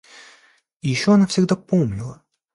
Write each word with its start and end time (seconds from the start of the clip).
И 0.81 0.89
еще 0.89 1.13
она 1.13 1.27
всегда 1.27 1.55
помнила 1.55 2.23